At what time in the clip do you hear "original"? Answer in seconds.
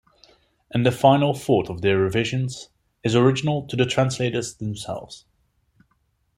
3.15-3.67